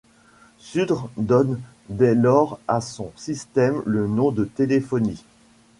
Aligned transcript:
Sudre 0.57 1.11
donne 1.15 1.59
dès 1.89 2.15
lors 2.15 2.59
à 2.67 2.81
son 2.81 3.11
système 3.15 3.83
le 3.85 4.07
nom 4.07 4.31
de 4.31 4.45
téléphonie. 4.45 5.23